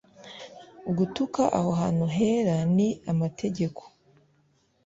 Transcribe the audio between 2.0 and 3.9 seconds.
hera n amategeko